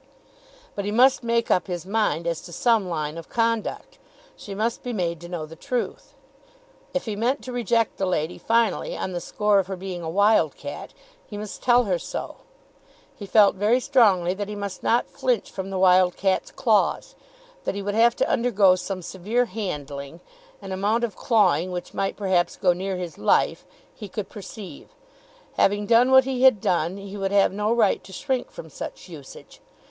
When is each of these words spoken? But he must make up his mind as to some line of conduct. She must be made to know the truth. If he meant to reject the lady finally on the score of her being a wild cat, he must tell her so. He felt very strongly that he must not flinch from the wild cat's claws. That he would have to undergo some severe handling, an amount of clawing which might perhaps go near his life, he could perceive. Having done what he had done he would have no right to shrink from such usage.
But 0.73 0.83
he 0.83 0.91
must 0.91 1.21
make 1.21 1.51
up 1.51 1.67
his 1.67 1.85
mind 1.85 2.25
as 2.25 2.41
to 2.41 2.51
some 2.51 2.89
line 2.89 3.19
of 3.19 3.29
conduct. 3.29 3.99
She 4.35 4.55
must 4.55 4.81
be 4.81 4.93
made 4.93 5.21
to 5.21 5.29
know 5.29 5.45
the 5.45 5.55
truth. 5.55 6.15
If 6.91 7.05
he 7.05 7.15
meant 7.15 7.43
to 7.43 7.51
reject 7.51 7.97
the 7.97 8.07
lady 8.07 8.39
finally 8.39 8.97
on 8.97 9.11
the 9.11 9.21
score 9.21 9.59
of 9.59 9.67
her 9.67 9.75
being 9.75 10.01
a 10.01 10.09
wild 10.09 10.55
cat, 10.57 10.91
he 11.27 11.37
must 11.37 11.61
tell 11.61 11.83
her 11.83 11.99
so. 11.99 12.37
He 13.15 13.27
felt 13.27 13.53
very 13.57 13.79
strongly 13.79 14.33
that 14.33 14.47
he 14.47 14.55
must 14.55 14.81
not 14.81 15.05
flinch 15.07 15.51
from 15.51 15.69
the 15.69 15.77
wild 15.77 16.17
cat's 16.17 16.49
claws. 16.51 17.13
That 17.65 17.75
he 17.75 17.83
would 17.83 17.93
have 17.93 18.15
to 18.15 18.27
undergo 18.27 18.73
some 18.75 19.03
severe 19.03 19.45
handling, 19.45 20.19
an 20.63 20.71
amount 20.71 21.03
of 21.03 21.15
clawing 21.15 21.69
which 21.71 21.93
might 21.93 22.17
perhaps 22.17 22.55
go 22.55 22.73
near 22.73 22.95
his 22.97 23.19
life, 23.19 23.67
he 23.93 24.09
could 24.09 24.29
perceive. 24.29 24.89
Having 25.57 25.85
done 25.85 26.09
what 26.09 26.23
he 26.23 26.41
had 26.41 26.59
done 26.59 26.97
he 26.97 27.17
would 27.17 27.31
have 27.31 27.53
no 27.53 27.71
right 27.71 28.03
to 28.03 28.11
shrink 28.11 28.49
from 28.49 28.67
such 28.71 29.07
usage. 29.07 29.61